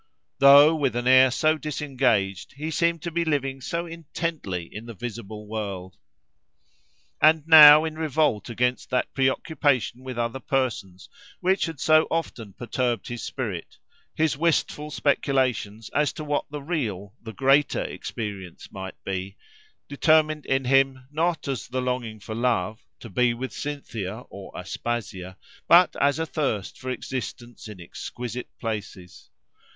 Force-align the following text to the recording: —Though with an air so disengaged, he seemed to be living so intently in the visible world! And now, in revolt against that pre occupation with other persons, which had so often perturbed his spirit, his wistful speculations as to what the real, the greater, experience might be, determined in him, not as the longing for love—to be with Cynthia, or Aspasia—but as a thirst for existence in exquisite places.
—Though 0.39 0.73
with 0.75 0.95
an 0.95 1.05
air 1.07 1.29
so 1.29 1.59
disengaged, 1.59 2.53
he 2.53 2.71
seemed 2.71 3.03
to 3.03 3.11
be 3.11 3.23
living 3.23 3.61
so 3.61 3.85
intently 3.85 4.63
in 4.73 4.87
the 4.87 4.95
visible 4.95 5.45
world! 5.47 5.95
And 7.21 7.47
now, 7.47 7.85
in 7.85 7.95
revolt 7.99 8.49
against 8.49 8.89
that 8.89 9.13
pre 9.13 9.29
occupation 9.29 10.03
with 10.03 10.17
other 10.17 10.39
persons, 10.39 11.07
which 11.39 11.65
had 11.67 11.79
so 11.79 12.07
often 12.09 12.53
perturbed 12.53 13.09
his 13.09 13.21
spirit, 13.21 13.77
his 14.15 14.35
wistful 14.35 14.89
speculations 14.89 15.89
as 15.91 16.11
to 16.13 16.23
what 16.23 16.49
the 16.49 16.63
real, 16.63 17.13
the 17.21 17.31
greater, 17.33 17.83
experience 17.83 18.71
might 18.71 18.95
be, 19.03 19.37
determined 19.87 20.47
in 20.47 20.65
him, 20.65 21.05
not 21.11 21.47
as 21.47 21.67
the 21.67 21.79
longing 21.79 22.19
for 22.19 22.33
love—to 22.33 23.09
be 23.11 23.35
with 23.35 23.53
Cynthia, 23.53 24.21
or 24.31 24.51
Aspasia—but 24.57 25.95
as 25.97 26.17
a 26.17 26.25
thirst 26.25 26.79
for 26.79 26.89
existence 26.89 27.67
in 27.67 27.79
exquisite 27.79 28.49
places. 28.59 29.29